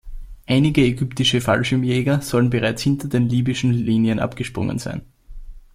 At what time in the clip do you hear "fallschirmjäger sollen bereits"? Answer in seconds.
1.41-2.81